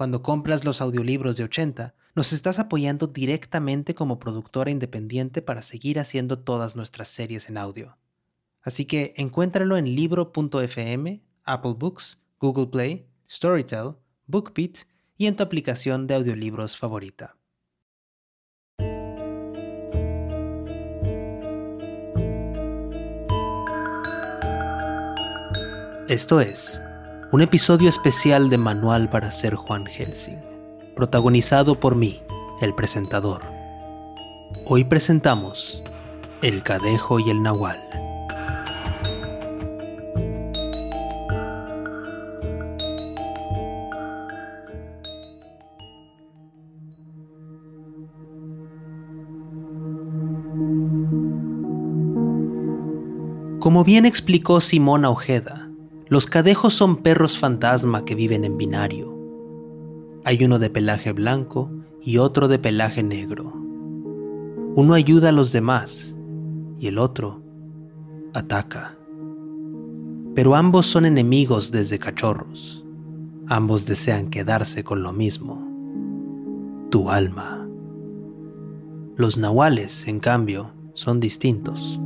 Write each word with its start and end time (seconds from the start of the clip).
cuando 0.00 0.22
compras 0.22 0.64
los 0.64 0.80
audiolibros 0.80 1.36
de 1.36 1.44
80, 1.44 1.94
nos 2.14 2.32
estás 2.32 2.58
apoyando 2.58 3.06
directamente 3.06 3.94
como 3.94 4.18
productora 4.18 4.70
independiente 4.70 5.42
para 5.42 5.60
seguir 5.60 6.00
haciendo 6.00 6.38
todas 6.38 6.74
nuestras 6.74 7.08
series 7.08 7.50
en 7.50 7.58
audio. 7.58 7.98
Así 8.62 8.86
que 8.86 9.12
encuéntralo 9.18 9.76
en 9.76 9.94
libro.fm, 9.94 11.22
Apple 11.44 11.74
Books, 11.76 12.18
Google 12.38 12.68
Play, 12.68 13.08
Storytel, 13.28 13.96
BookBeat 14.26 14.86
y 15.18 15.26
en 15.26 15.36
tu 15.36 15.42
aplicación 15.42 16.06
de 16.06 16.14
audiolibros 16.14 16.78
favorita. 16.78 17.36
Esto 26.08 26.40
es 26.40 26.80
un 27.32 27.42
episodio 27.42 27.88
especial 27.88 28.50
de 28.50 28.58
Manual 28.58 29.08
para 29.08 29.30
ser 29.30 29.54
Juan 29.54 29.86
Helsing, 29.86 30.40
protagonizado 30.96 31.78
por 31.78 31.94
mí, 31.94 32.20
el 32.60 32.74
presentador. 32.74 33.40
Hoy 34.66 34.82
presentamos 34.82 35.80
El 36.42 36.64
Cadejo 36.64 37.20
y 37.20 37.30
el 37.30 37.40
Nahual. 37.40 37.78
Como 53.60 53.84
bien 53.84 54.04
explicó 54.04 54.60
Simona 54.60 55.10
Ojeda, 55.10 55.59
los 56.10 56.26
cadejos 56.26 56.74
son 56.74 56.96
perros 56.96 57.38
fantasma 57.38 58.04
que 58.04 58.16
viven 58.16 58.44
en 58.44 58.58
binario. 58.58 59.16
Hay 60.24 60.44
uno 60.44 60.58
de 60.58 60.68
pelaje 60.68 61.12
blanco 61.12 61.70
y 62.02 62.18
otro 62.18 62.48
de 62.48 62.58
pelaje 62.58 63.04
negro. 63.04 63.52
Uno 64.74 64.94
ayuda 64.94 65.28
a 65.28 65.32
los 65.32 65.52
demás 65.52 66.16
y 66.80 66.88
el 66.88 66.98
otro 66.98 67.40
ataca. 68.34 68.98
Pero 70.34 70.56
ambos 70.56 70.86
son 70.86 71.06
enemigos 71.06 71.70
desde 71.70 72.00
cachorros. 72.00 72.84
Ambos 73.46 73.86
desean 73.86 74.30
quedarse 74.30 74.82
con 74.82 75.04
lo 75.04 75.12
mismo. 75.12 75.64
Tu 76.90 77.08
alma. 77.08 77.68
Los 79.14 79.38
nahuales, 79.38 80.08
en 80.08 80.18
cambio, 80.18 80.72
son 80.94 81.20
distintos. 81.20 82.00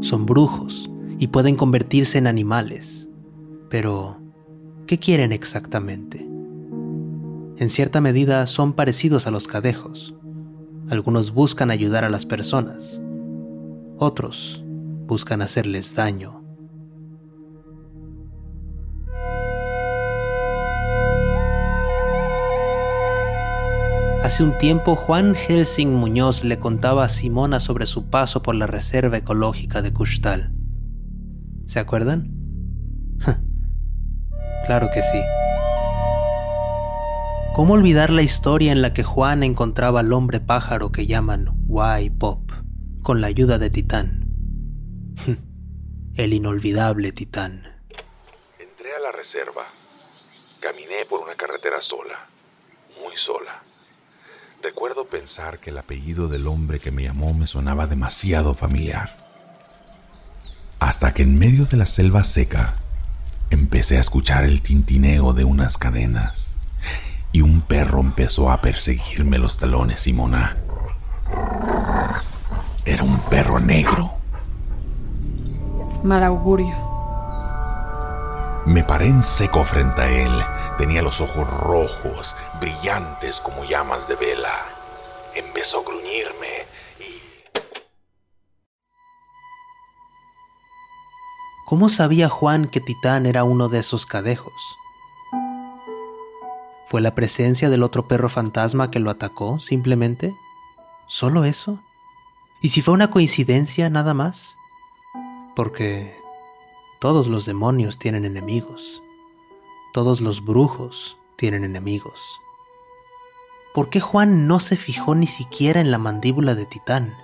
Son 0.00 0.26
brujos 0.26 0.88
y 1.18 1.26
pueden 1.26 1.56
convertirse 1.56 2.18
en 2.18 2.28
animales 2.28 3.08
pero, 3.72 4.20
¿qué 4.86 4.98
quieren 4.98 5.32
exactamente? 5.32 6.18
En 7.56 7.70
cierta 7.70 8.02
medida 8.02 8.46
son 8.46 8.74
parecidos 8.74 9.26
a 9.26 9.30
los 9.30 9.48
cadejos. 9.48 10.14
Algunos 10.90 11.32
buscan 11.32 11.70
ayudar 11.70 12.04
a 12.04 12.10
las 12.10 12.26
personas, 12.26 13.00
otros 13.96 14.62
buscan 15.06 15.40
hacerles 15.40 15.94
daño. 15.94 16.44
Hace 24.22 24.44
un 24.44 24.58
tiempo 24.58 24.96
Juan 24.96 25.34
Helsing 25.34 25.94
Muñoz 25.94 26.44
le 26.44 26.58
contaba 26.58 27.04
a 27.04 27.08
Simona 27.08 27.58
sobre 27.58 27.86
su 27.86 28.10
paso 28.10 28.42
por 28.42 28.54
la 28.54 28.66
Reserva 28.66 29.16
Ecológica 29.16 29.80
de 29.80 29.94
Kushtal. 29.94 30.52
¿Se 31.64 31.78
acuerdan? 31.78 32.34
Claro 34.66 34.90
que 34.92 35.02
sí. 35.02 35.20
¿Cómo 37.54 37.74
olvidar 37.74 38.10
la 38.10 38.22
historia 38.22 38.72
en 38.72 38.80
la 38.80 38.94
que 38.94 39.02
Juan 39.02 39.42
encontraba 39.42 40.00
al 40.00 40.12
hombre 40.12 40.40
pájaro 40.40 40.90
que 40.90 41.06
llaman 41.06 41.50
Y-Pop 42.00 42.50
con 43.02 43.20
la 43.20 43.26
ayuda 43.26 43.58
de 43.58 43.68
Titán? 43.68 44.26
El 46.14 46.32
inolvidable 46.32 47.12
Titán. 47.12 47.82
Entré 48.58 48.94
a 48.94 49.00
la 49.00 49.12
reserva. 49.12 49.64
Caminé 50.60 51.04
por 51.08 51.20
una 51.20 51.34
carretera 51.34 51.80
sola, 51.80 52.18
muy 53.02 53.16
sola. 53.16 53.62
Recuerdo 54.62 55.06
pensar 55.06 55.58
que 55.58 55.70
el 55.70 55.78
apellido 55.78 56.28
del 56.28 56.46
hombre 56.46 56.78
que 56.78 56.92
me 56.92 57.02
llamó 57.02 57.34
me 57.34 57.46
sonaba 57.46 57.86
demasiado 57.86 58.54
familiar. 58.54 59.16
Hasta 60.78 61.12
que 61.12 61.22
en 61.22 61.38
medio 61.38 61.64
de 61.64 61.76
la 61.76 61.86
selva 61.86 62.22
seca 62.22 62.76
empecé 63.54 63.98
a 63.98 64.00
escuchar 64.00 64.44
el 64.44 64.62
tintineo 64.62 65.32
de 65.32 65.44
unas 65.44 65.78
cadenas 65.78 66.48
y 67.32 67.40
un 67.40 67.62
perro 67.62 68.00
empezó 68.00 68.50
a 68.50 68.60
perseguirme 68.60 69.38
los 69.38 69.58
talones, 69.58 70.00
Simona. 70.00 70.56
Era 72.84 73.02
un 73.02 73.18
perro 73.20 73.58
negro. 73.58 74.12
Mal 76.02 76.24
augurio. 76.24 76.74
Me 78.66 78.84
paré 78.84 79.06
en 79.06 79.22
seco 79.22 79.64
frente 79.64 80.02
a 80.02 80.08
él. 80.08 80.44
Tenía 80.78 81.02
los 81.02 81.20
ojos 81.20 81.48
rojos, 81.48 82.36
brillantes 82.60 83.40
como 83.40 83.64
llamas 83.64 84.08
de 84.08 84.16
vela. 84.16 84.66
Empezó 85.34 85.80
a 85.80 85.84
gruñirme 85.84 86.66
¿Cómo 91.72 91.88
sabía 91.88 92.28
Juan 92.28 92.68
que 92.68 92.82
Titán 92.82 93.24
era 93.24 93.44
uno 93.44 93.70
de 93.70 93.78
esos 93.78 94.04
cadejos? 94.04 94.52
¿Fue 96.84 97.00
la 97.00 97.14
presencia 97.14 97.70
del 97.70 97.82
otro 97.82 98.06
perro 98.06 98.28
fantasma 98.28 98.90
que 98.90 98.98
lo 98.98 99.08
atacó, 99.08 99.58
simplemente? 99.58 100.34
¿Solo 101.06 101.46
eso? 101.46 101.78
¿Y 102.60 102.68
si 102.68 102.82
fue 102.82 102.92
una 102.92 103.08
coincidencia 103.08 103.88
nada 103.88 104.12
más? 104.12 104.54
Porque 105.56 106.14
todos 107.00 107.28
los 107.28 107.46
demonios 107.46 107.98
tienen 107.98 108.26
enemigos. 108.26 109.02
Todos 109.94 110.20
los 110.20 110.44
brujos 110.44 111.16
tienen 111.36 111.64
enemigos. 111.64 112.20
¿Por 113.72 113.88
qué 113.88 113.98
Juan 113.98 114.46
no 114.46 114.60
se 114.60 114.76
fijó 114.76 115.14
ni 115.14 115.26
siquiera 115.26 115.80
en 115.80 115.90
la 115.90 115.96
mandíbula 115.96 116.54
de 116.54 116.66
Titán? 116.66 117.16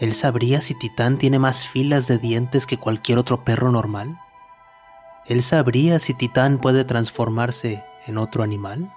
¿Él 0.00 0.12
sabría 0.12 0.60
si 0.60 0.74
Titán 0.74 1.18
tiene 1.18 1.38
más 1.38 1.68
filas 1.68 2.08
de 2.08 2.18
dientes 2.18 2.66
que 2.66 2.78
cualquier 2.78 3.18
otro 3.18 3.44
perro 3.44 3.70
normal? 3.70 4.18
¿Él 5.26 5.40
sabría 5.40 6.00
si 6.00 6.14
Titán 6.14 6.58
puede 6.58 6.84
transformarse 6.84 7.84
en 8.06 8.18
otro 8.18 8.42
animal? 8.42 8.92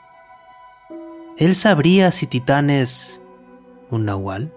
¿Él 1.38 1.56
sabría 1.56 2.12
si 2.12 2.26
Titán 2.26 2.72
es 2.72 3.22
un 3.92 4.06
nahual? 4.06 4.52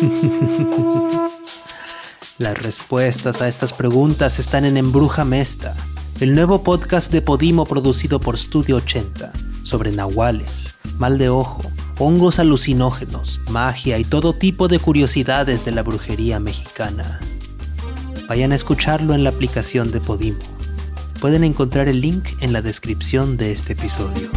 Las 2.38 2.62
respuestas 2.62 3.42
a 3.42 3.48
estas 3.48 3.72
preguntas 3.72 4.38
están 4.38 4.64
en 4.64 4.76
Embruja 4.76 5.24
Mesta, 5.24 5.74
el 6.20 6.36
nuevo 6.36 6.62
podcast 6.62 7.10
de 7.12 7.20
Podimo 7.20 7.66
producido 7.66 8.20
por 8.20 8.38
Studio 8.38 8.76
80 8.76 9.32
sobre 9.68 9.92
nahuales, 9.92 10.76
mal 10.98 11.18
de 11.18 11.28
ojo, 11.28 11.60
hongos 11.98 12.38
alucinógenos, 12.38 13.40
magia 13.50 13.98
y 13.98 14.04
todo 14.04 14.32
tipo 14.32 14.66
de 14.66 14.78
curiosidades 14.78 15.64
de 15.66 15.72
la 15.72 15.82
brujería 15.82 16.40
mexicana. 16.40 17.20
Vayan 18.28 18.52
a 18.52 18.54
escucharlo 18.54 19.14
en 19.14 19.24
la 19.24 19.30
aplicación 19.30 19.90
de 19.90 20.00
Podimo. 20.00 20.38
Pueden 21.20 21.44
encontrar 21.44 21.86
el 21.88 22.00
link 22.00 22.28
en 22.40 22.52
la 22.52 22.62
descripción 22.62 23.36
de 23.36 23.52
este 23.52 23.74
episodio. 23.74 24.30